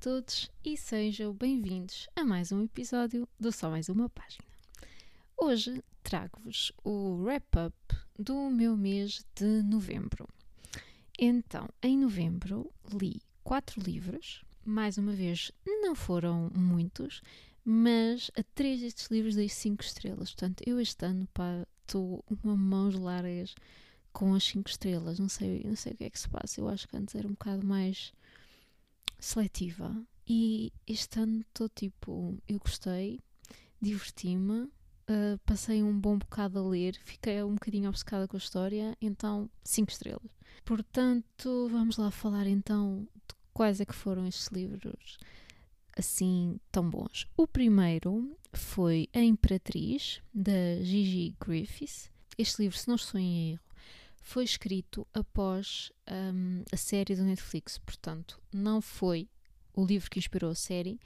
[0.00, 4.44] todos e sejam bem-vindos a mais um episódio do Só Mais Uma Página.
[5.36, 7.74] Hoje trago-vos o wrap-up
[8.16, 10.28] do meu mês de novembro.
[11.18, 17.20] Então, em novembro li quatro livros, mais uma vez não foram muitos,
[17.64, 20.30] mas a três destes livros dei cinco estrelas.
[20.30, 21.28] Portanto, eu este ano
[21.84, 23.52] estou uma mãos largas
[24.12, 25.18] com as cinco estrelas.
[25.18, 26.60] Não sei, não sei o que é que se passa.
[26.60, 28.12] Eu acho que antes era um bocado mais
[29.18, 29.94] seletiva
[30.26, 33.20] e este ano estou tipo, eu gostei,
[33.80, 38.96] diverti-me, uh, passei um bom bocado a ler, fiquei um bocadinho obcecada com a história,
[39.00, 40.30] então 5 estrelas.
[40.64, 45.18] Portanto, vamos lá falar então de quais é que foram estes livros
[45.98, 47.26] assim tão bons.
[47.36, 52.10] O primeiro foi A Imperatriz, da Gigi Griffiths.
[52.36, 53.67] Este livro, se não estou em erro,
[54.28, 59.26] foi escrito após um, a série do Netflix, portanto, não foi
[59.72, 61.00] o livro que inspirou a série,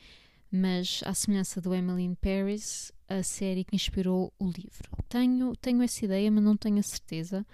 [0.50, 4.90] mas à semelhança do Emily in Paris, a série que inspirou o livro.
[5.08, 7.46] Tenho, tenho essa ideia, mas não tenho a certeza.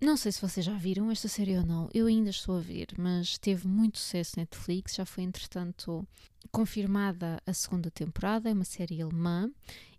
[0.00, 2.88] Não sei se vocês já viram esta série ou não, eu ainda estou a ver,
[2.98, 6.04] mas teve muito sucesso na Netflix, já foi entretanto
[6.50, 9.48] confirmada a segunda temporada, é uma série alemã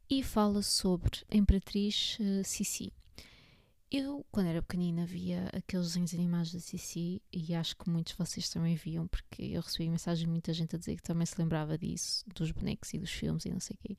[0.09, 2.91] e fala sobre a Imperatriz uh, Sissi.
[3.95, 8.17] Eu, quando era pequenina, via aqueles desenhos animados da CC e acho que muitos de
[8.17, 11.39] vocês também viam, porque eu recebi mensagens de muita gente a dizer que também se
[11.39, 13.95] lembrava disso, dos bonecos e dos filmes e não sei o quê.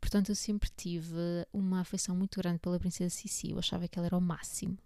[0.00, 1.16] Portanto, eu sempre tive
[1.52, 3.50] uma afeição muito grande pela Princesa Cici.
[3.50, 4.78] Eu achava que ela era o máximo.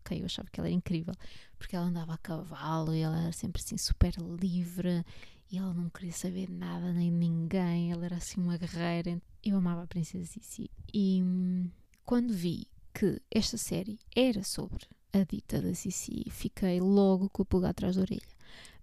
[0.00, 1.12] Ok, eu achava que ela era incrível,
[1.58, 5.04] porque ela andava a cavalo e ela era sempre assim super livre
[5.50, 7.92] e ela não queria saber nada nem ninguém.
[7.92, 9.20] Ela era assim uma guerreira.
[9.44, 10.70] Eu amava a Princesa Cici.
[10.94, 11.70] E hum,
[12.06, 12.66] quando vi
[12.98, 17.94] que esta série era sobre a dita da Cici, fiquei logo com o pulgar atrás
[17.94, 18.20] da orelha.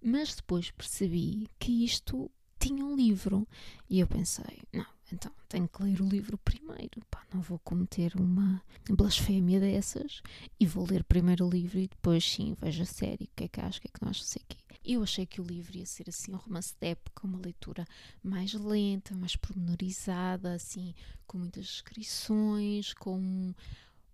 [0.01, 3.45] Mas depois percebi que isto tinha um livro
[3.89, 8.15] e eu pensei, não, então tenho que ler o livro primeiro, pá, não vou cometer
[8.15, 10.21] uma blasfémia dessas
[10.57, 13.47] e vou ler primeiro o livro e depois sim vejo a série, o que é
[13.49, 14.57] que acho, o que é que não acho, sei quê.
[14.85, 17.85] Eu achei que o livro ia ser assim um romance de época, uma leitura
[18.23, 20.93] mais lenta, mais pormenorizada, assim,
[21.25, 23.51] com muitas descrições, com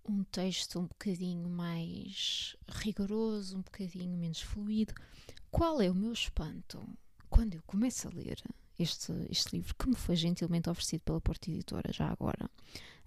[0.08, 4.94] um texto um bocadinho mais rigoroso, um bocadinho menos fluido.
[5.50, 6.82] Qual é o meu espanto
[7.28, 8.42] quando eu começo a ler
[8.78, 12.50] este, este livro, que me foi gentilmente oferecido pela Porta Editora, já agora,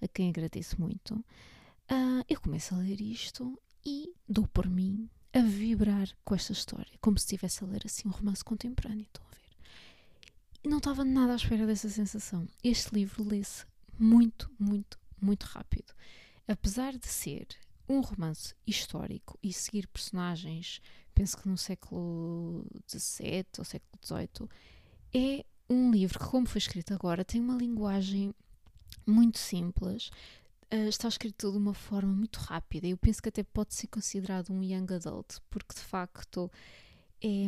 [0.01, 1.15] a quem agradeço muito?
[1.15, 6.97] Uh, eu começo a ler isto e dou por mim a vibrar com esta história,
[7.01, 9.05] como se estivesse a ler assim um romance contemporâneo.
[9.05, 10.69] Estão a ver?
[10.69, 12.47] Não estava nada à espera dessa sensação.
[12.63, 13.65] Este livro lê-se
[13.99, 15.93] muito, muito, muito rápido
[16.47, 17.47] apesar de ser
[17.87, 20.81] um romance histórico e seguir personagens,
[21.13, 24.49] penso que no século XVII ou século XVIII,
[25.13, 28.33] é um livro que, como foi escrito agora, tem uma linguagem
[29.05, 30.09] muito simples,
[30.73, 32.87] uh, está escrito de uma forma muito rápida.
[32.87, 36.51] Eu penso que até pode ser considerado um young adult, porque de facto
[37.21, 37.47] é,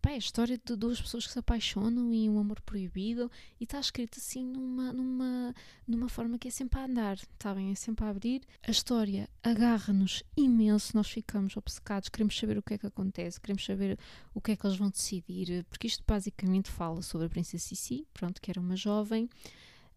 [0.00, 3.64] pá, é a história de duas pessoas que se apaixonam e um amor proibido e
[3.64, 5.54] está escrito assim numa, numa,
[5.86, 7.72] numa forma que é sempre a andar, está bem?
[7.72, 8.42] É sempre a abrir.
[8.66, 13.64] A história agarra-nos imenso, nós ficamos obcecados, queremos saber o que é que acontece, queremos
[13.64, 13.98] saber
[14.34, 18.06] o que é que eles vão decidir, porque isto basicamente fala sobre a Princesa Sissi,
[18.12, 19.28] pronto, que era uma jovem,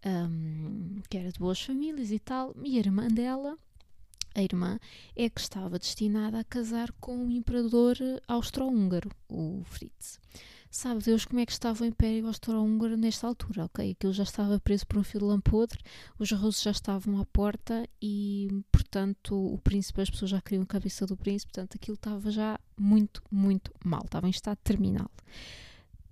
[0.05, 3.57] um, que era de boas famílias e tal, e a irmã dela
[4.37, 4.79] a irmã,
[5.15, 10.19] é que estava destinada a casar com o imperador austro-húngaro, o Fritz.
[10.69, 13.91] Sabe Deus como é que estava o Império Austro-Húngaro nesta altura, ok?
[13.91, 15.79] Aquilo já estava preso por um fio de lã podre,
[16.19, 20.67] os russos já estavam à porta e, portanto, o príncipe, as pessoas já queriam a
[20.67, 25.09] cabeça do príncipe, portanto, aquilo estava já muito, muito mal, estava em estado terminal.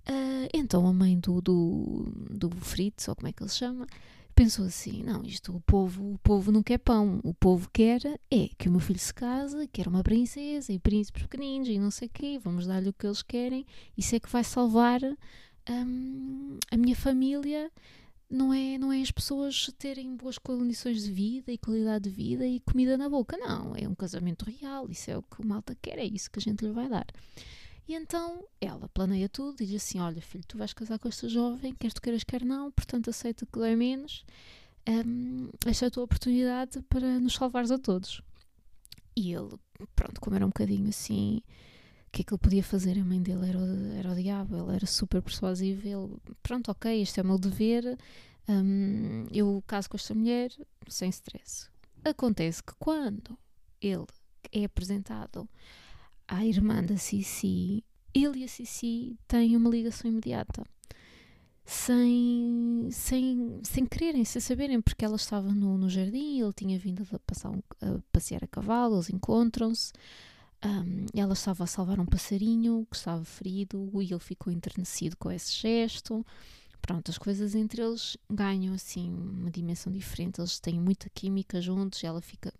[0.10, 3.86] Uh, então a mãe do, do, do Fritz, ou como é que ele se chama,
[4.36, 8.50] pensou assim: não, isto o povo, o povo não quer pão, o povo quer é
[8.58, 12.08] que o meu filho se case, quer uma princesa e príncipes pequeninos e não sei
[12.08, 13.66] o quê, vamos dar-lhe o que eles querem,
[13.98, 15.00] isso é que vai salvar
[15.70, 17.72] hum, a minha família.
[18.28, 22.46] Não é, não é as pessoas terem boas condições de vida e qualidade de vida
[22.46, 23.76] e comida na boca, não.
[23.76, 26.42] É um casamento real, isso é o que o malta quer, é isso que a
[26.42, 27.06] gente lhe vai dar.
[27.88, 31.30] E então ela planeia tudo e diz assim: Olha, filho, tu vais casar com esta
[31.30, 34.26] jovem, quer tu queiras, quer não, portanto aceita que dói menos.
[34.88, 38.22] Um, esta é a tua oportunidade para nos salvares a todos.
[39.16, 39.56] E ele,
[39.96, 41.42] pronto, como era um bocadinho assim,
[42.08, 43.00] o que é que ele podia fazer?
[43.00, 45.88] A mãe dele era o, era o diabo, ele era super persuasivo.
[45.88, 47.98] Ele, pronto, ok, este é o meu dever,
[48.48, 50.52] um, eu caso com esta mulher
[50.88, 51.68] sem stress.
[52.04, 53.38] Acontece que quando
[53.82, 54.06] ele
[54.52, 55.50] é apresentado
[56.28, 57.84] à irmã da Cici,
[58.14, 60.64] ele e a Cici têm uma ligação imediata.
[61.66, 67.08] Sem, sem, sem quererem, sem saberem, porque ela estava no, no jardim, ele tinha vindo
[67.12, 69.92] a, passar um, a passear a cavalo, eles encontram-se.
[70.64, 75.32] Um, ela estava a salvar um passarinho que estava ferido e ele ficou enternecido com
[75.32, 76.26] esse gesto.
[76.82, 80.40] Pronto, as coisas entre eles ganham assim uma dimensão diferente.
[80.40, 82.04] Eles têm muita química juntos.
[82.04, 82.54] Ela fica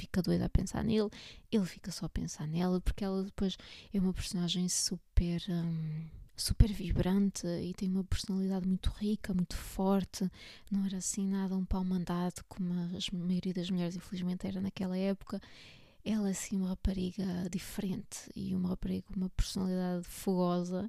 [0.00, 1.10] fica doida a pensar nele,
[1.50, 3.56] ele fica só a pensar nela, porque ela depois
[3.92, 5.42] é uma personagem super.
[5.48, 10.26] Um, super vibrante e tem uma personalidade muito rica, muito forte.
[10.70, 14.96] Não era assim nada um pau mandado como a maioria das mulheres, infelizmente, era naquela
[14.96, 15.38] época.
[16.02, 20.88] Ela é assim uma rapariga diferente e uma rapariga com uma personalidade fogosa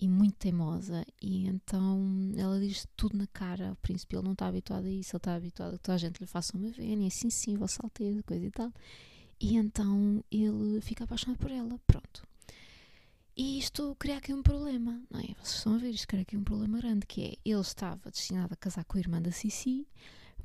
[0.00, 1.04] e muito teimosa.
[1.20, 3.72] E então ela diz tudo na cara.
[3.72, 5.98] O príncipe ele não está habituado a isso, ele está habituado a que toda a
[5.98, 8.72] gente lhe faça uma vénia, assim sim, vossa alteza, coisa e tal.
[9.38, 12.26] E então ele fica apaixonado por ela, pronto.
[13.36, 15.34] E isto cria aqui um problema, não é?
[15.42, 18.52] Vocês estão a ver, isto cria aqui um problema grande, que é, ele estava destinado
[18.52, 19.86] a casar com a irmã da Cici,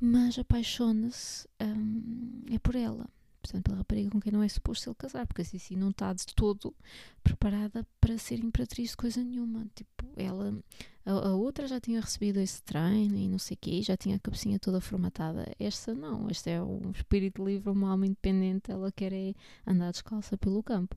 [0.00, 3.06] mas apaixona-se hum, é por ela
[3.46, 6.12] portanto, pela rapariga com quem não é suposto ele casar, porque a Cici não está
[6.12, 6.74] de todo
[7.22, 9.66] preparada para ser imperatriz de coisa nenhuma.
[9.74, 10.58] Tipo, ela,
[11.04, 14.16] a, a, outra já tinha recebido esse treino e não sei o quê, já tinha
[14.16, 15.46] a cabecinha toda formatada.
[15.58, 19.34] Esta não, esta é um espírito livre, uma alma independente, ela quer é
[19.66, 20.96] andar descalça pelo campo.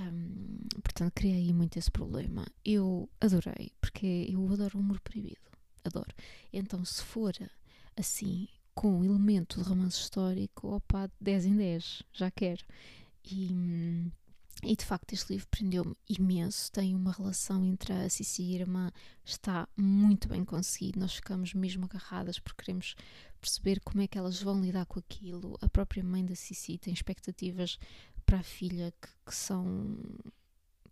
[0.00, 2.46] Um, portanto, criei muito esse problema.
[2.64, 5.38] Eu adorei, porque eu adoro o humor proibido.
[5.84, 6.14] Adoro.
[6.52, 7.34] Então, se for
[7.96, 8.46] assim,
[8.78, 12.64] com um elemento de romance histórico, opa, 10 em 10, já quero.
[13.24, 14.08] E,
[14.62, 18.60] e de facto este livro prendeu-me imenso, tem uma relação entre a Cici e a
[18.60, 18.92] irmã,
[19.24, 22.94] está muito bem conseguido, nós ficamos mesmo agarradas porque queremos
[23.40, 25.58] perceber como é que elas vão lidar com aquilo.
[25.60, 27.80] A própria mãe da Cici tem expectativas
[28.24, 29.98] para a filha que, que são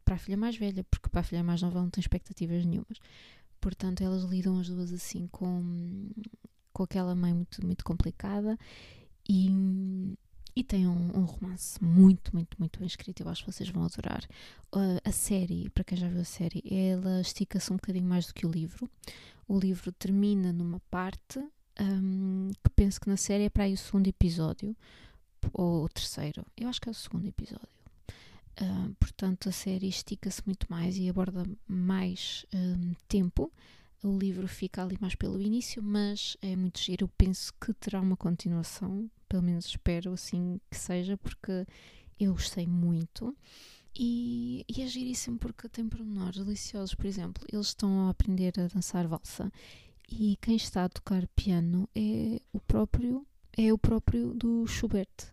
[0.05, 2.99] para a filha mais velha, porque para a filha mais nova não tem expectativas nenhumas.
[3.61, 6.11] Portanto, elas lidam as duas assim com,
[6.77, 8.59] com aquela mãe muito, muito complicada
[9.27, 9.49] e,
[10.55, 13.23] e tem um, um, romance muito, muito, muito bem escrito.
[13.23, 14.23] Eu acho que vocês vão adorar.
[14.75, 18.35] Uh, a série, para quem já viu a série, ela estica-se um bocadinho mais do
[18.35, 18.91] que o livro.
[19.49, 21.39] O livro termina numa parte
[21.81, 24.77] um, que penso que na série é para aí o segundo episódio
[25.55, 26.45] ou o terceiro.
[26.59, 27.69] Eu acho que é o segundo episódio.
[28.61, 32.45] Uh, portanto, a série estica-se muito mais e aborda mais
[33.09, 33.51] tempo
[34.03, 37.05] o livro fica ali mais pelo início, mas é muito giro.
[37.05, 41.67] Eu penso que terá uma continuação, pelo menos espero assim que seja, porque
[42.19, 43.37] eu gostei muito.
[43.99, 46.95] E, e é giríssimo porque tem pormenores deliciosos.
[46.95, 49.51] Por exemplo, eles estão a aprender a dançar valsa
[50.09, 53.27] e quem está a tocar piano é o próprio
[53.57, 55.33] é o próprio do Schubert.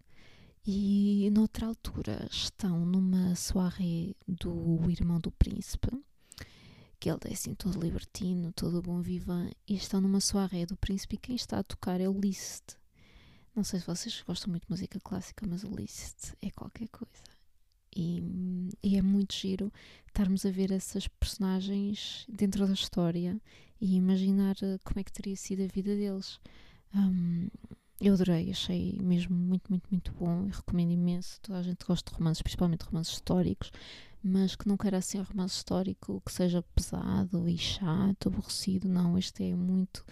[0.65, 5.89] E noutra altura estão numa soirée do irmão do príncipe
[7.04, 11.16] que ele é assim todo libertino, todo bom vivan, e estão numa soirée do príncipe
[11.16, 12.78] e quem está a tocar é o Liszt.
[13.54, 17.22] Não sei se vocês gostam muito de música clássica, mas o Liszt é qualquer coisa.
[17.94, 18.24] E,
[18.82, 19.70] e, é muito giro
[20.08, 23.38] estarmos a ver essas personagens dentro da história
[23.82, 26.40] e imaginar eh, como é que teria sido a vida deles.
[26.96, 27.50] Um,
[28.06, 31.39] eu adorei, achei mesmo muito, muito, muito bom e recomendo imenso.
[31.42, 33.72] Toda a gente gosta de romances, principalmente romances históricos
[34.24, 38.88] mas que não quer assim um romance histórico que seja pesado e chato, aborrecido.
[38.88, 40.06] Não, este é muito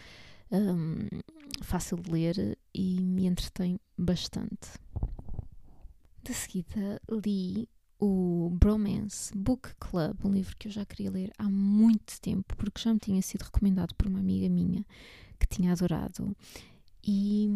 [0.51, 1.07] um,
[1.63, 4.69] fácil de ler e me entretém bastante.
[6.21, 11.47] De seguida li o Bromance Book Club, um livro que eu já queria ler há
[11.49, 14.85] muito tempo, porque já me tinha sido recomendado por uma amiga minha
[15.39, 16.35] que tinha adorado.
[17.03, 17.49] E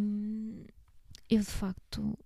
[1.29, 2.17] eu de facto,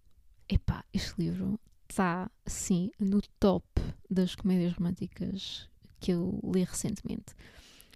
[0.47, 1.59] epá, este livro
[1.89, 3.65] está sim no top
[4.09, 7.35] das comédias românticas que eu li recentemente.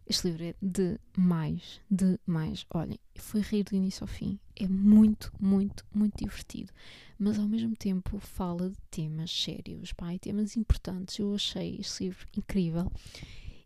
[0.06, 2.66] Este livro é demais, demais.
[2.74, 4.38] Olhem, foi rir do início ao fim.
[4.56, 6.74] É muito, muito, muito divertido.
[7.18, 11.20] Mas ao mesmo tempo fala de temas sérios, pá, e temas importantes.
[11.20, 12.92] Eu achei este livro incrível.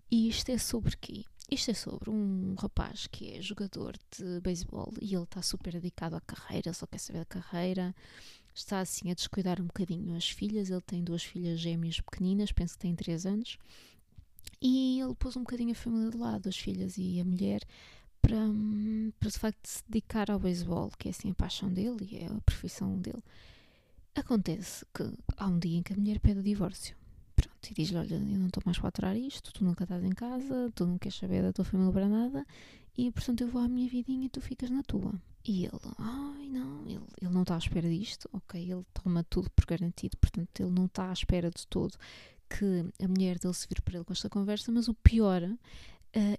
[0.09, 1.25] E isto é sobre quê?
[1.49, 6.15] Isto é sobre um rapaz que é jogador de beisebol e ele está super dedicado
[6.15, 7.95] à carreira, só quer saber da carreira,
[8.53, 10.69] está assim a descuidar um bocadinho as filhas.
[10.69, 13.57] Ele tem duas filhas gêmeas pequeninas, penso que têm 3 anos,
[14.61, 17.61] e ele pôs um bocadinho a família de lado, as filhas e a mulher,
[18.21, 18.37] para,
[19.19, 22.25] para de facto se dedicar ao beisebol, que é assim a paixão dele e é
[22.25, 23.23] a profissão dele.
[24.15, 25.03] Acontece que
[25.37, 26.95] há um dia em que a mulher pede o divórcio.
[27.37, 30.09] Pronto, e diz-lhe: Olha, eu não estou mais para aturar isto, tu nunca estás em
[30.09, 32.45] casa, tu não queres saber da tua família para nada,
[32.97, 35.13] e portanto eu vou à minha vidinha e tu ficas na tua.
[35.45, 39.49] E ele, ai não, ele, ele não está à espera disto, ok, ele toma tudo
[39.51, 41.97] por garantido, portanto ele não está à espera de todo
[42.49, 45.57] que a mulher dele se vir para ele com esta conversa, mas o pior uh,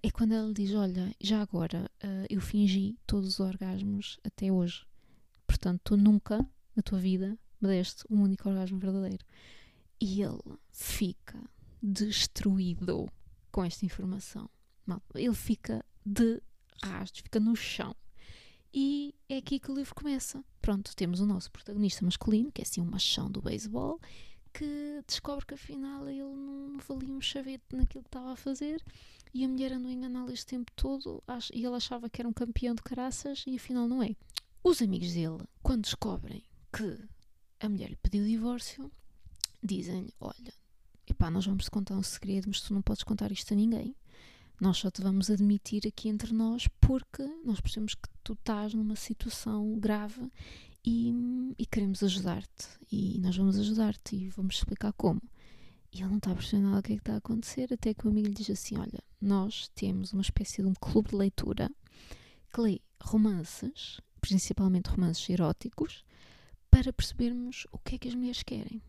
[0.03, 4.85] é quando ela diz: Olha, já agora uh, eu fingi todos os orgasmos até hoje.
[5.47, 9.25] Portanto, tu nunca na tua vida me deste um único orgasmo verdadeiro.
[10.01, 11.43] E ele fica
[11.83, 13.09] destruído
[13.51, 14.49] com esta informação.
[15.15, 16.41] Ele fica de
[16.83, 17.95] rastros, fica no chão.
[18.73, 20.45] E é aqui que o livro começa.
[20.61, 24.01] Pronto, temos o nosso protagonista masculino, que é assim um machão do beisebol,
[24.53, 28.83] que descobre que afinal ele não valia um chavete naquilo que estava a fazer
[29.33, 32.33] e a mulher andou a enganá-lo este tempo todo e ele achava que era um
[32.33, 34.17] campeão de caraças e afinal não é.
[34.63, 36.99] Os amigos dele, quando descobrem que
[37.61, 38.91] a mulher lhe pediu divórcio,
[39.63, 40.53] dizem olha,
[41.07, 43.95] epá, nós vamos te contar um segredo, mas tu não podes contar isto a ninguém.
[44.61, 48.97] Nós só te vamos admitir aqui entre nós porque nós percebemos que tu estás numa
[48.97, 50.31] situação grave
[50.85, 52.67] e, e queremos ajudar-te.
[52.91, 55.23] E nós vamos ajudar-te e vamos explicar como.
[55.93, 57.95] E ele não está a perceber nada do que é que está a acontecer, até
[57.95, 61.17] que o amigo lhe diz assim: Olha, nós temos uma espécie de um clube de
[61.17, 61.71] leitura
[62.53, 66.05] que lê romances, principalmente romances eróticos,
[66.71, 68.83] para percebermos o que é que as mulheres querem.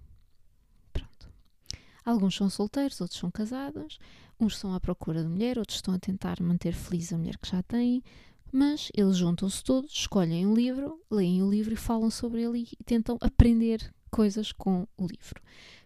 [2.09, 3.99] Alguns são solteiros, outros são casados,
[4.39, 7.47] uns estão à procura de mulher, outros estão a tentar manter feliz a mulher que
[7.47, 8.03] já têm,
[8.51, 12.83] mas eles juntam-se todos, escolhem um livro, leem o livro e falam sobre ele e
[12.83, 15.39] tentam aprender coisas com o livro.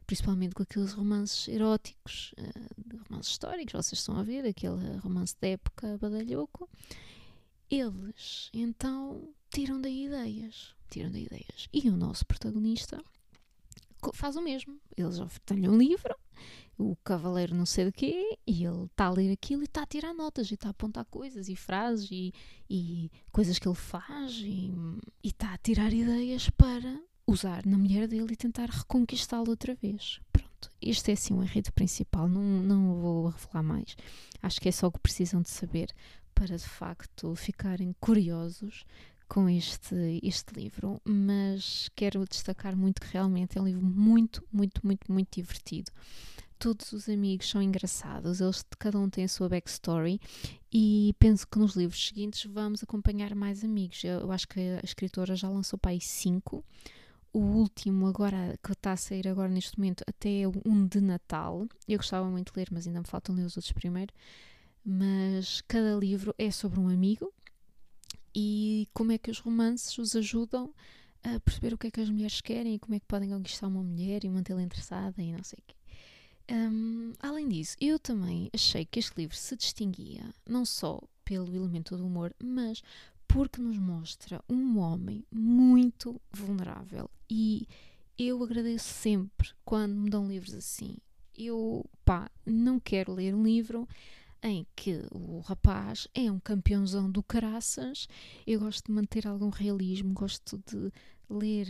[0.08, 5.50] Principalmente com aqueles romances eróticos, uh, romances históricos, vocês estão a ver, aquele romance da
[5.50, 6.70] época badalhoco.
[7.70, 10.74] Eles, então, tiram daí ideias.
[10.90, 11.68] Tiram daí ideias.
[11.74, 13.04] E o nosso protagonista
[14.14, 14.80] faz o mesmo.
[14.98, 16.16] Eles têm um livro,
[16.78, 19.88] o cavaleiro não sei de quê, e ele está a ler aquilo e está a
[19.88, 22.34] tirar notas e está a apontar coisas e frases e,
[22.70, 24.74] e coisas que ele faz e,
[25.24, 30.20] está a tirar ideias para usar na mulher dele e tentar reconquistá-lo outra vez.
[30.32, 33.96] Pronto, este é assim o enredo principal, não, não vou revelar mais.
[34.42, 35.94] Acho que é só o que precisam de saber
[36.34, 38.86] para de facto ficarem curiosos
[39.34, 44.80] com este, este livro, mas quero destacar muito que realmente é um livro muito, muito,
[44.86, 45.92] muito, muito divertido.
[46.60, 50.22] Todos os amigos são engraçados, eles cada um tem a sua backstory
[50.72, 54.04] e penso que nos livros seguintes vamos acompanhar mais amigos.
[54.04, 56.64] Eu, eu acho que a escritora já lançou para aí cinco.
[57.34, 61.68] O último, agora que está a sair agora neste momento, até é um de Natal.
[61.88, 64.14] Eu gostava muito de ler, mas ainda me faltam ler os outros primeiro.
[64.86, 67.34] Mas cada livro é sobre um amigo
[68.36, 70.74] e como é que os romances os ajudam
[71.24, 73.68] a perceber o que é que as mulheres querem e como é que podem conquistar
[73.68, 75.76] uma mulher e mantê-la interessada e não sei o quê.
[76.52, 81.96] Um, além disso, eu também achei que este livro se distinguia não só pelo elemento
[81.96, 82.84] do humor, mas
[83.28, 87.68] porque nos mostra um homem muito vulnerável e
[88.18, 90.98] eu agradeço sempre quando me dão livros assim.
[91.36, 93.88] Eu, pá, não quero ler um livro
[94.44, 98.08] em que o rapaz é um campeãozão do caraças.
[98.46, 100.92] Eu gosto de manter algum realismo, gosto de
[101.30, 101.68] ler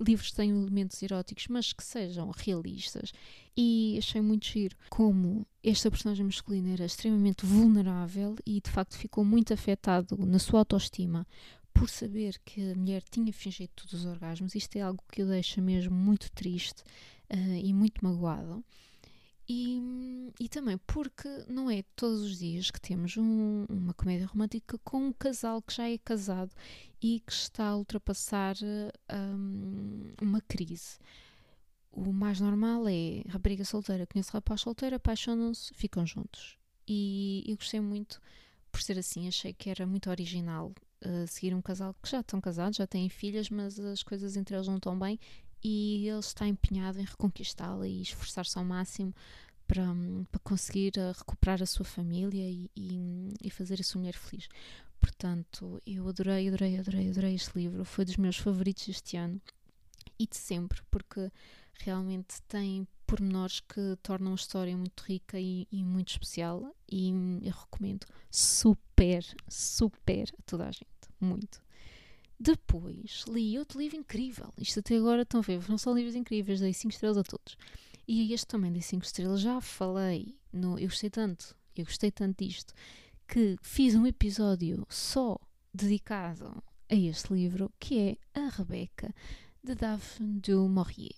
[0.00, 3.12] livros que tenham elementos eróticos, mas que sejam realistas.
[3.56, 9.24] E achei muito giro como esta personagem masculina era extremamente vulnerável e de facto ficou
[9.24, 11.26] muito afetado na sua autoestima
[11.74, 14.54] por saber que a mulher tinha fingido todos os orgasmos.
[14.54, 16.82] Isto é algo que o deixa mesmo muito triste
[17.30, 18.64] uh, e muito magoado.
[19.48, 24.76] E, e também porque não é todos os dias que temos um, uma comédia romântica
[24.84, 26.54] com um casal que já é casado
[27.00, 28.56] e que está a ultrapassar
[29.10, 30.98] um, uma crise.
[31.90, 36.58] O mais normal é rapariga solteira, conhece rapaz solteiro, apaixonam-se, ficam juntos.
[36.86, 38.20] E eu gostei muito
[38.70, 40.74] por ser assim, achei que era muito original
[41.04, 44.54] uh, seguir um casal que já estão casados, já têm filhas, mas as coisas entre
[44.54, 45.18] eles não estão bem
[45.62, 49.14] e ele está empenhado em reconquistá-la e esforçar-se ao máximo
[49.66, 49.84] para,
[50.30, 54.48] para conseguir eh, recuperar a sua família e, e, e, fazer a sua mulher feliz.
[55.00, 59.40] Portanto, eu adorei, adorei, adorei, adorei este livro, foi dos meus favoritos este ano
[60.18, 61.30] e de sempre, porque
[61.74, 67.10] realmente tem pormenores que tornam a história muito rica e, e muito especial e
[67.42, 70.86] eu recomendo super, super a toda a gente,
[71.20, 71.62] muito.
[72.40, 74.52] Depois li outro livro incrível.
[74.56, 77.56] Isto até agora estão a ver, não são livros incríveis, dei 5 estrelas a todos.
[78.06, 79.40] E este também dei 5 estrelas.
[79.40, 82.72] Já falei, no, eu gostei tanto, eu gostei tanto disto,
[83.26, 85.38] que fiz um episódio só
[85.74, 87.98] dedicado a este livro, que
[88.34, 89.12] é A Rebeca,
[89.62, 91.14] de Daphne du Maurier.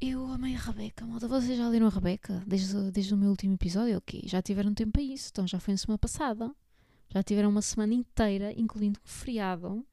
[0.00, 1.26] Eu amei a Rebeca, malta.
[1.26, 3.96] Vocês já leram a Rebeca desde, desde o meu último episódio?
[3.96, 6.54] Ok, já tiveram tempo para isso, então já foi na semana passada.
[7.08, 9.84] Já tiveram uma semana inteira, incluindo um feriado,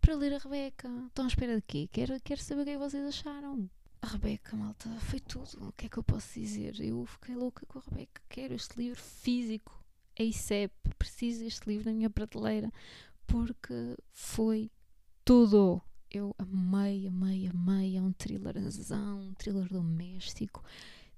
[0.00, 0.88] para ler a Rebeca.
[1.06, 1.88] Estão à espera de quê?
[1.92, 3.68] Quero, quero saber o que é que vocês acharam.
[4.02, 5.68] a Rebeca, malta, foi tudo.
[5.68, 6.80] O que é que eu posso dizer?
[6.80, 8.22] Eu fiquei louca com a Rebeca.
[8.28, 9.82] Quero este livro físico,
[10.18, 10.70] a.
[10.98, 12.72] Preciso deste livro na minha prateleira
[13.26, 14.70] porque foi
[15.24, 15.82] tudo.
[16.10, 17.96] Eu amei, amei, amei.
[17.96, 20.62] É um thrillerzão, um thriller doméstico.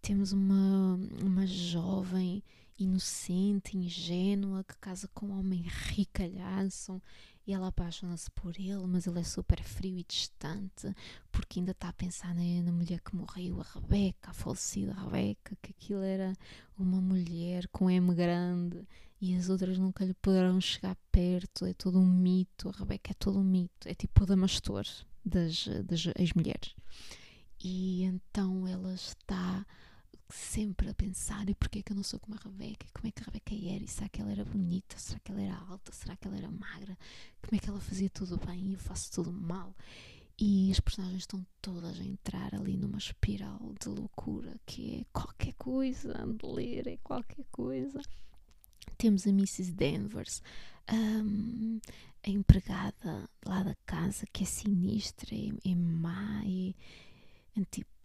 [0.01, 2.43] Temos uma, uma jovem
[2.79, 7.03] inocente, ingênua, que casa com um homem ricalhaço
[7.49, 10.95] e ela apaixona-se por ele, mas ele é super frio e distante
[11.33, 15.57] porque ainda está a pensar na, na mulher que morreu, a Rebeca, a falecida Rebeca,
[15.63, 16.35] que aquilo era
[16.77, 18.87] uma mulher com M grande
[19.19, 21.65] e as outras nunca lhe poderão chegar perto.
[21.65, 22.69] É todo um mito.
[22.69, 23.89] A Rebeca é todo um mito.
[23.89, 24.85] É tipo o Damastor
[25.25, 26.75] das, das ex-mulheres.
[27.59, 29.65] E então ela está
[30.29, 32.87] sempre a pensar: e porquê que eu não sou como a Rebeca?
[32.93, 33.85] Como é que a Rebeca era?
[33.85, 34.99] E será que ela era bonita?
[34.99, 35.93] Será que ela era alta?
[35.93, 36.97] Será que ela era magra?
[37.43, 39.75] Como é que ela fazia tudo bem e eu faço tudo mal?
[40.41, 45.53] E as personagens estão todas a entrar ali numa espiral de loucura que é qualquer
[45.55, 48.01] coisa de ler, é qualquer coisa.
[48.97, 49.73] Temos a Mrs.
[49.73, 50.41] Danvers,
[50.93, 51.81] um,
[52.25, 56.73] a empregada lá da casa que é sinistra, é, é má, é
[57.59, 57.98] antipática,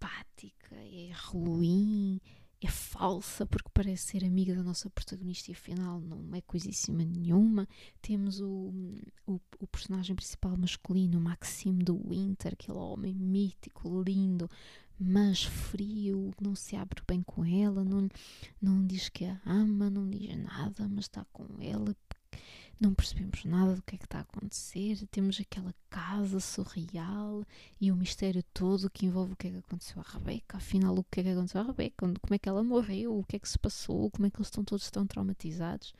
[0.72, 2.19] é ruim,
[2.62, 7.67] é falsa porque parece ser amiga da nossa protagonista e afinal não é coisíssima nenhuma.
[8.01, 8.74] Temos o,
[9.27, 14.50] o, o personagem principal masculino, Maxime de Winter, aquele homem mítico, lindo,
[14.98, 18.07] mas frio, não se abre bem com ela, não,
[18.62, 21.95] não diz que a ama, não diz nada, mas está com ela.
[22.83, 25.07] Não percebemos nada do que é que está a acontecer.
[25.07, 27.45] Temos aquela casa surreal
[27.79, 30.57] e o mistério todo que envolve o que é que aconteceu à Rebeca.
[30.57, 31.95] Afinal, o que é que aconteceu à Rebeca?
[31.99, 33.17] Como é que ela morreu?
[33.17, 34.11] O que é que se passou?
[34.11, 35.93] Como é que eles estão todos tão traumatizados?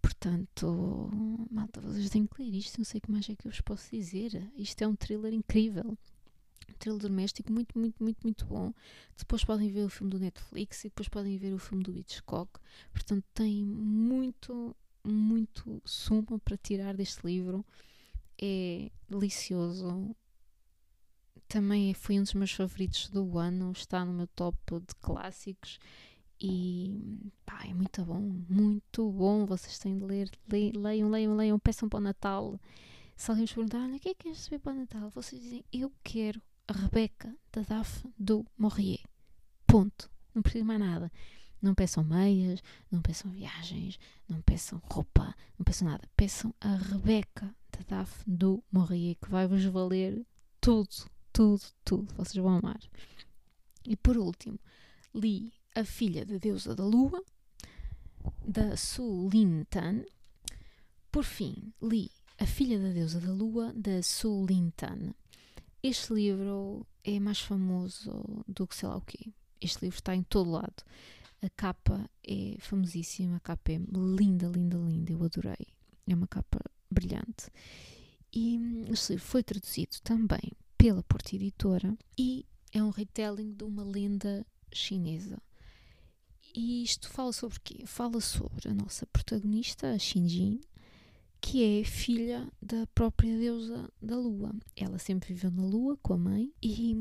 [0.00, 1.10] Portanto,
[1.50, 2.78] malta, vocês têm que ler isto.
[2.78, 4.52] Não sei o que mais é que eu vos posso dizer.
[4.56, 5.98] Isto é um thriller incrível
[6.78, 8.72] thriller doméstico muito, muito, muito, muito bom.
[9.16, 12.60] Depois podem ver o filme do Netflix e depois podem ver o filme do Hitchcock.
[12.92, 17.64] Portanto, tem muito, muito sumo para tirar deste livro.
[18.40, 20.14] É delicioso.
[21.48, 23.72] Também foi um dos meus favoritos do ano.
[23.72, 25.78] Está no meu top de clássicos.
[26.40, 29.44] E pá, é muito bom, muito bom.
[29.44, 32.60] Vocês têm de ler, leiam, leiam, leiam, peçam para o Natal.
[33.16, 35.10] Se alguém vos perguntar, olha, o que é que queres receber para o Natal?
[35.10, 39.00] Vocês dizem, eu quero a Rebeca da Daphne do Maurier.
[39.66, 40.08] Ponto.
[40.32, 41.10] Não preciso mais nada.
[41.60, 46.08] Não peçam meias, não peçam viagens, não peçam roupa, não peçam nada.
[46.16, 50.24] Peçam a Rebeca da Daphne do Maurier, que vai vos valer
[50.60, 50.88] tudo,
[51.32, 52.14] tudo, tudo.
[52.14, 52.80] Vocês vão amar.
[53.84, 54.58] E por último,
[55.14, 57.22] li A Filha da Deusa da Lua,
[58.46, 60.04] da Su Lin Tan.
[61.10, 65.14] Por fim, li A Filha da Deusa da Lua, da Su Lin Tan.
[65.82, 69.32] Este livro é mais famoso do que sei lá o quê.
[69.60, 70.84] Este livro está em todo lado.
[71.40, 75.12] A capa é famosíssima, a capa é linda, linda, linda.
[75.12, 75.66] Eu adorei.
[76.06, 76.58] É uma capa
[76.90, 77.50] brilhante.
[78.32, 78.58] E
[78.90, 84.44] este livro foi traduzido também pela Porta Editora e é um retelling de uma lenda
[84.72, 85.40] chinesa.
[86.54, 87.86] E isto fala sobre o quê?
[87.86, 90.60] Fala sobre a nossa protagonista, a Xinjin,
[91.40, 94.52] que é filha da própria deusa da lua.
[94.74, 96.94] Ela sempre viveu na lua com a mãe e,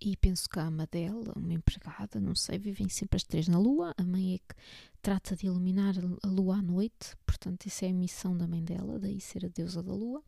[0.00, 3.58] e penso que a ama dela, uma empregada, não sei, vivem sempre as três na
[3.58, 3.94] lua.
[3.96, 4.54] A mãe é que
[5.02, 8.98] trata de iluminar a lua à noite, portanto, isso é a missão da mãe dela,
[8.98, 10.22] daí ser a deusa da lua.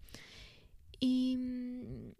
[1.00, 2.14] E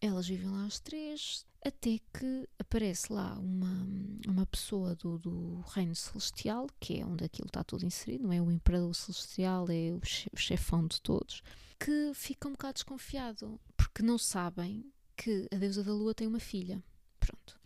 [0.00, 3.86] elas vivem lá as três, até que aparece lá uma,
[4.26, 8.40] uma pessoa do, do reino celestial, que é onde aquilo está tudo inserido, não é
[8.40, 10.00] o imperador celestial, é o,
[10.32, 11.42] o chefão de todos,
[11.78, 14.84] que fica um bocado desconfiado, porque não sabem
[15.16, 16.82] que a deusa da lua tem uma filha.
[17.26, 17.58] Pronto.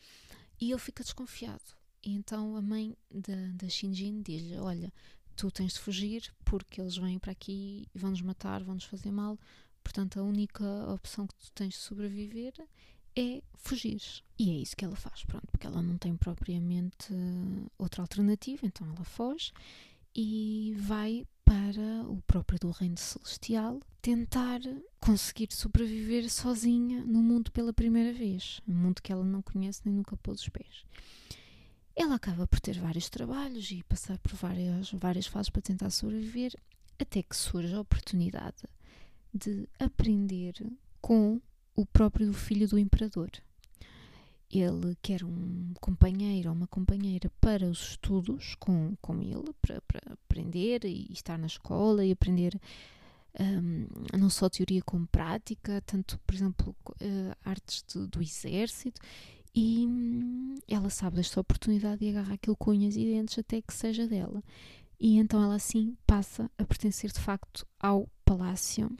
[0.60, 1.76] E ele fica desconfiado.
[2.02, 4.92] E então a mãe da, da Shinjin diz-lhe: Olha,
[5.36, 9.38] tu tens de fugir porque eles vêm para aqui e vão-nos matar, vão-nos fazer mal.
[9.82, 12.52] Portanto, a única opção que tu tens de sobreviver
[13.16, 14.00] é fugir.
[14.38, 17.12] E é isso que ela faz, pronto, porque ela não tem propriamente
[17.76, 19.52] outra alternativa, então ela foge
[20.14, 24.60] e vai para o próprio do reino celestial tentar
[25.00, 29.94] conseguir sobreviver sozinha no mundo pela primeira vez, um mundo que ela não conhece nem
[29.94, 30.84] nunca pôs os pés.
[31.96, 36.54] Ela acaba por ter vários trabalhos e passar por várias, várias fases para tentar sobreviver,
[37.00, 38.64] até que surge a oportunidade
[39.32, 40.52] de aprender
[41.00, 41.40] com
[41.74, 43.30] o próprio filho do imperador.
[44.50, 50.00] Ele quer um companheiro ou uma companheira para os estudos com, com ele, para, para
[50.12, 52.58] aprender e estar na escola e aprender
[53.38, 53.86] um,
[54.18, 59.00] não só teoria como prática, tanto, por exemplo, uh, artes de, do exército,
[59.54, 63.72] e hum, ela sabe desta oportunidade de agarrar aquilo com unhas e dentes até que
[63.72, 64.42] seja dela.
[65.00, 68.90] E então ela assim passa a pertencer de facto ao palácio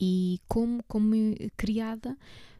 [0.00, 1.14] e como, como
[1.56, 2.16] criada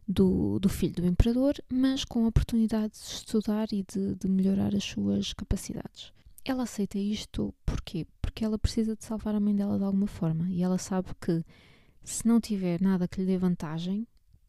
[0.08, 4.74] do, do filho do imperador, mas com a oportunidade de estudar e de, de melhorar
[4.74, 6.12] as suas capacidades.
[6.44, 8.06] Ela aceita isto porquê?
[8.22, 11.44] Porque ela precisa de salvar a mãe dela de alguma forma e ela sabe que
[12.02, 14.06] se não tiver nada que lhe dê vantagem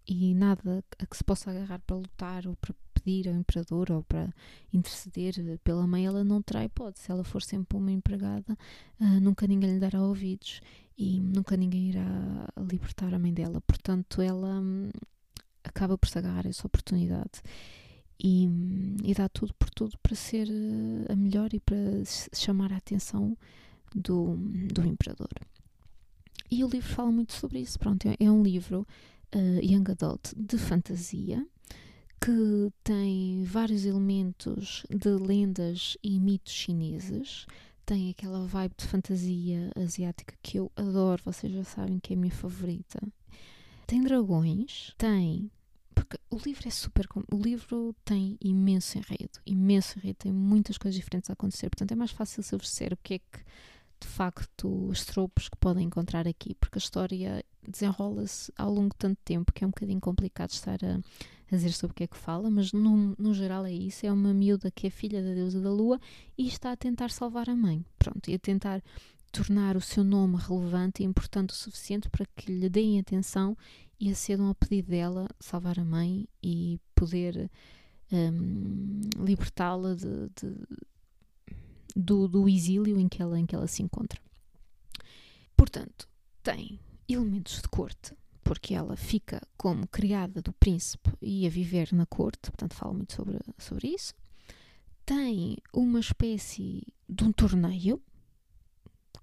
[0.07, 4.03] e nada a que se possa agarrar para lutar ou para pedir ao imperador ou
[4.03, 4.33] para
[4.73, 7.05] interceder pela mãe, ela não terá hipótese.
[7.05, 8.57] Se ela for sempre uma empregada,
[8.99, 10.61] uh, nunca ninguém lhe dará ouvidos
[10.97, 13.61] e nunca ninguém irá libertar a mãe dela.
[13.61, 14.89] Portanto, ela hum,
[15.69, 17.41] acaba por se agarrar essa oportunidade
[18.19, 18.47] e,
[19.03, 21.77] e dá tudo por tudo para ser eh, a melhor e para
[22.33, 23.37] chamar a atenção
[23.95, 24.35] do,
[24.73, 25.29] do imperador.
[26.51, 27.79] E o livro fala muito sobre isso.
[27.79, 28.85] Pronto, é, é um livro
[29.35, 31.45] uh, young adult de fantasia
[32.19, 37.45] que tem vários elementos de lendas e mitos chineses.
[37.85, 42.19] Tem aquela vibe de fantasia asiática que eu adoro, vocês já sabem que é a
[42.19, 42.99] minha favorita.
[43.87, 45.49] Tem dragões, tem
[45.99, 47.05] porque o livro é super.
[47.29, 51.95] O livro tem imenso enredo, imenso enredo, tem muitas coisas diferentes a acontecer, portanto é
[51.95, 53.39] mais fácil saber o que é que
[53.99, 58.97] de facto os tropos que podem encontrar aqui, porque a história desenrola-se ao longo de
[58.97, 60.95] tanto tempo que é um bocadinho complicado estar a,
[61.51, 64.11] a dizer sobre o que é que fala, mas no, no geral é isso: é
[64.11, 65.99] uma miúda que é filha da deusa da lua
[66.37, 68.81] e está a tentar salvar a mãe, pronto, e a tentar
[69.33, 73.57] tornar o seu nome relevante e importante o suficiente para que lhe deem atenção
[73.99, 77.49] e acedam ao pedido dela salvar a mãe e poder
[78.11, 80.55] um, libertá-la de, de,
[81.95, 84.19] do, do exílio em que, ela, em que ela se encontra.
[85.55, 86.07] Portanto,
[86.41, 92.05] tem elementos de corte, porque ela fica como criada do príncipe e a viver na
[92.05, 94.13] corte, portanto, fala muito sobre, sobre isso.
[95.05, 98.01] Tem uma espécie de um torneio,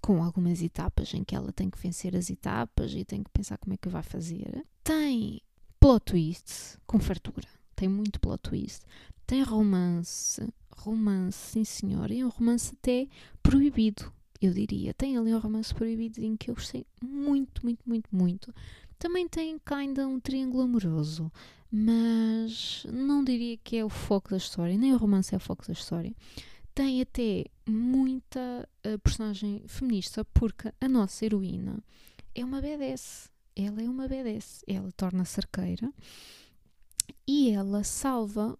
[0.01, 3.57] com algumas etapas em que ela tem que vencer as etapas e tem que pensar
[3.57, 4.65] como é que vai fazer.
[4.83, 5.41] Tem
[5.79, 7.47] plot twist com fartura.
[7.75, 8.85] Tem muito plot twist.
[9.25, 10.41] Tem romance.
[10.75, 12.11] Romance, sim senhor.
[12.11, 13.07] E um romance até
[13.43, 14.93] proibido, eu diria.
[14.93, 18.53] Tem ali um romance proibido em que eu gostei muito, muito, muito, muito.
[18.97, 21.31] Também tem ainda um triângulo amoroso,
[21.71, 25.67] mas não diria que é o foco da história, nem o romance é o foco
[25.67, 26.15] da história
[26.77, 31.83] tem até muita uh, personagem feminista, porque a nossa heroína
[32.35, 33.31] é uma BDS.
[33.55, 34.63] Ela é uma BDS.
[34.67, 35.91] Ela torna-se arqueira
[37.27, 38.55] e ela salva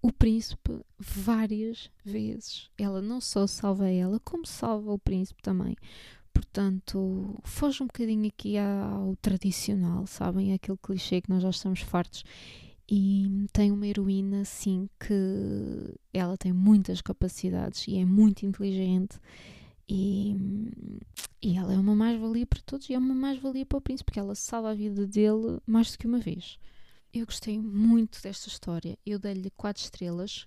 [0.00, 2.70] o príncipe várias vezes.
[2.78, 5.76] Ela não só salva ela, como salva o príncipe também.
[6.32, 10.54] Portanto, foge um bocadinho aqui ao tradicional, sabem?
[10.54, 12.24] Aquele clichê que nós já estamos fartos
[12.88, 19.18] e tem uma heroína, sim, que ela tem muitas capacidades e é muito inteligente.
[19.88, 20.36] E,
[21.42, 24.20] e ela é uma mais-valia para todos e é uma mais-valia para o príncipe, porque
[24.20, 26.58] ela salva a vida dele mais do que uma vez.
[27.12, 28.98] Eu gostei muito desta história.
[29.04, 30.46] Eu dei-lhe quatro estrelas.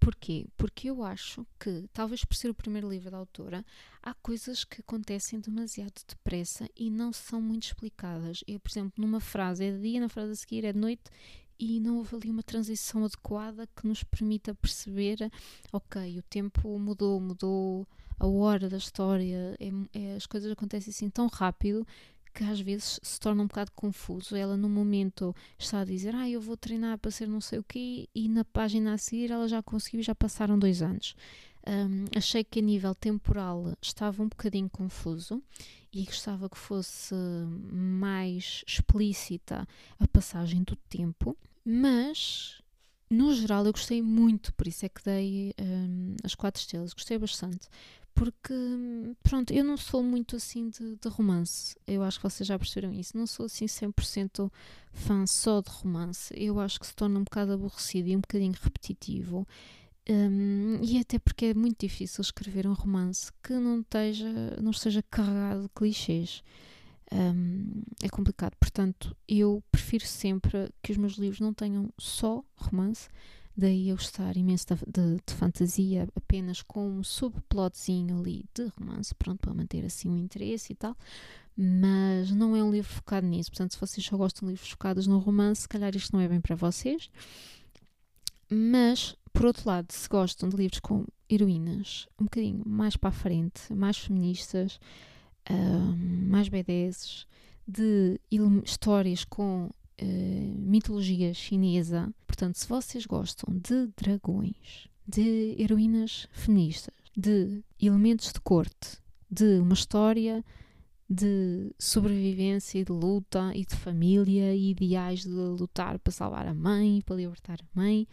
[0.00, 0.46] Porquê?
[0.56, 3.64] Porque eu acho que, talvez por ser o primeiro livro da autora,
[4.02, 8.42] há coisas que acontecem demasiado depressa e não são muito explicadas.
[8.46, 11.02] Eu, por exemplo, numa frase é de dia, na frase a seguir é de noite
[11.58, 15.30] e não houve ali uma transição adequada que nos permita perceber,
[15.72, 17.86] ok, o tempo mudou, mudou
[18.18, 21.86] a hora da história, é, é, as coisas acontecem assim tão rápido
[22.34, 24.36] que às vezes se torna um bocado confuso.
[24.36, 27.64] Ela no momento está a dizer, ah, eu vou treinar para ser não sei o
[27.64, 31.14] quê, e na página a seguir ela já conseguiu, já passaram dois anos.
[31.66, 35.42] Um, achei que a nível temporal estava um bocadinho confuso
[35.92, 37.14] e gostava que fosse
[37.72, 39.66] mais explícita
[39.98, 41.36] a passagem do tempo.
[41.70, 42.62] Mas,
[43.10, 46.94] no geral, eu gostei muito, por isso é que dei um, as quatro estrelas.
[46.94, 47.68] Gostei bastante.
[48.14, 48.54] Porque,
[49.22, 51.76] pronto, eu não sou muito assim de, de, romance.
[51.86, 53.18] Eu acho que vocês já perceberam isso.
[53.18, 54.50] Não sou assim 100%
[54.94, 56.32] fã só de romance.
[56.34, 59.46] Eu acho que se torna um bocado aborrecido e um bocadinho repetitivo.
[60.08, 65.02] Um, e até porque é muito difícil escrever um romance que não, esteja, não esteja
[65.02, 66.42] carregado de clichês
[67.12, 68.54] um, é complicado.
[68.58, 73.08] Portanto, eu prefiro sempre que os meus livros não tenham só romance,
[73.56, 79.14] daí eu estar imenso de, de, de fantasia, apenas com um subplotzinho ali de romance,
[79.14, 80.96] pronto, para manter assim o interesse e tal.
[81.56, 83.50] Mas não é um livro focado nisso.
[83.50, 86.28] Portanto, se vocês só gostam de livros focados no romance, se calhar isto não é
[86.28, 87.10] bem para vocês.
[88.48, 93.12] Mas, por outro lado, se gostam de livros com heroínas um bocadinho mais para a
[93.12, 94.78] frente, mais feministas,
[95.50, 97.26] um, mais BDs,
[97.66, 98.20] de
[98.64, 102.12] histórias com uh, mitologia chinesa.
[102.26, 108.98] Portanto, se vocês gostam de dragões, de heroínas feministas, de elementos de corte,
[109.30, 110.44] de uma história
[111.10, 116.54] de sobrevivência e de luta e de família e ideais de lutar para salvar a
[116.54, 118.06] mãe, para libertar a mãe,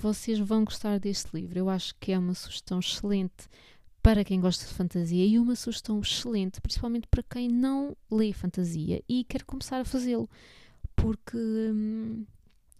[0.00, 1.58] vocês vão gostar deste livro.
[1.58, 3.48] Eu acho que é uma sugestão excelente
[4.04, 9.02] para quem gosta de fantasia e uma sugestão excelente, principalmente para quem não lê fantasia
[9.08, 10.28] e quer começar a fazê-lo,
[10.94, 12.26] porque hum,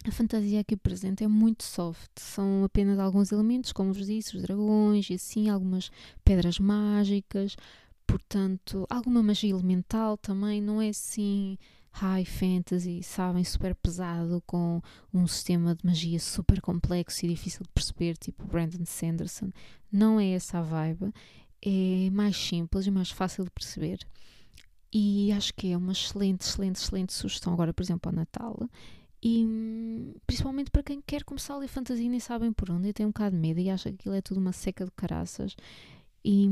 [0.06, 2.10] a fantasia aqui presente é muito soft.
[2.16, 5.90] São apenas alguns elementos, como vos disse, os dragões e assim, algumas
[6.22, 7.56] pedras mágicas,
[8.06, 11.56] portanto, alguma magia elemental também, não é assim
[11.94, 17.68] high fantasy, sabem, super pesado, com um sistema de magia super complexo e difícil de
[17.68, 19.50] perceber, tipo Brandon Sanderson.
[19.92, 21.12] Não é essa a vibe,
[21.62, 23.98] é mais simples e mais fácil de perceber.
[24.92, 28.68] E acho que é uma excelente, excelente, excelente sugestão agora, por exemplo, ao Natal.
[29.22, 32.92] E principalmente para quem quer começar a ler fantasia e nem sabem por onde, e
[32.92, 35.56] tem um bocado de medo e acha que aquilo é tudo uma seca de caraças
[36.24, 36.48] e,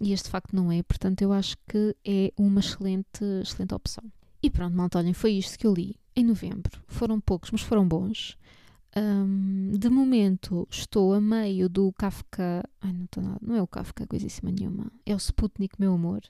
[0.00, 4.04] e este facto não é, portanto eu acho que é uma excelente, excelente opção.
[4.42, 6.82] E pronto, malta, olhem, foi isto que eu li em novembro.
[6.88, 8.36] Foram poucos, mas foram bons.
[8.94, 12.62] Um, de momento estou a meio do Kafka.
[12.80, 13.38] Ai, não estou nada.
[13.40, 14.92] Não é o Kafka, coisíssima nenhuma.
[15.06, 16.22] É o Sputnik, meu amor.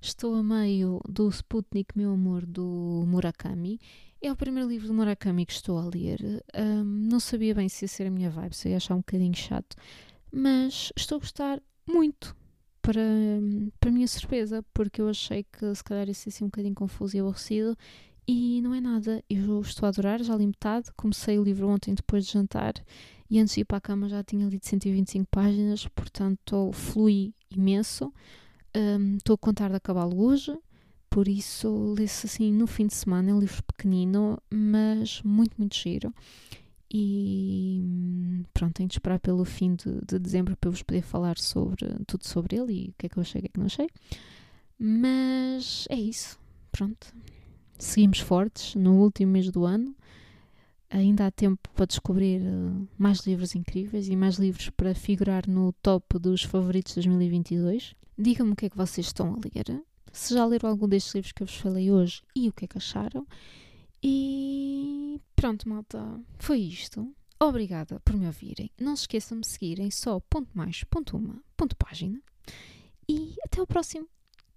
[0.00, 3.78] Estou a meio do Sputnik, meu amor, do Murakami.
[4.22, 6.42] É o primeiro livro do Murakami que estou a ler.
[6.54, 9.36] Um, não sabia bem se ia ser a minha vibe, se ia achar um bocadinho
[9.36, 9.76] chato.
[10.32, 12.34] Mas estou a gostar muito
[12.82, 13.00] para,
[13.78, 17.16] para minha surpresa, porque eu achei que se calhar ia ser assim um bocadinho confuso
[17.16, 17.76] e aborrecido
[18.26, 19.22] e não é nada.
[19.28, 22.74] Eu estou a adorar, já li metade, comecei o livro ontem depois de jantar
[23.28, 28.12] e antes de ir para a cama já tinha lido 125 páginas, portanto flui imenso.
[28.76, 30.56] Um, estou a contar de acabá-lo hoje,
[31.08, 33.30] por isso lê-se assim no fim de semana.
[33.30, 36.12] É um livro pequenino, mas muito, muito giro.
[36.92, 41.38] E pronto, tenho de esperar pelo fim de, de, dezembro para eu vos poder falar
[41.38, 43.58] sobre tudo sobre ele e o que é que eu achei o que é que
[43.58, 43.88] não achei.
[44.76, 46.38] Mas é isso.
[46.72, 47.14] Pronto.
[47.78, 49.94] Seguimos fortes no último mês do ano.
[50.90, 55.72] Ainda há tempo para descobrir uh, mais livros incríveis e mais livros para figurar no
[55.74, 57.94] top dos favoritos de 2022.
[58.18, 59.80] Digam-me o que é que vocês estão a ler.
[60.12, 62.68] Se já leram algum destes livros que eu vos falei hoje e o que é
[62.68, 63.24] que acharam.
[64.02, 67.14] E pronto, malta, foi isto.
[67.38, 68.70] Obrigada por me ouvirem.
[68.78, 72.20] Não se esqueçam de me seguirem só ponto mais, ponto uma, ponto página.
[73.08, 74.06] E até o próximo.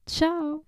[0.06, 0.65] Tchau!